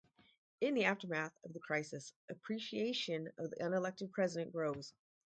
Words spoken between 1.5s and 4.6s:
the crisis, appreciation of the unelected president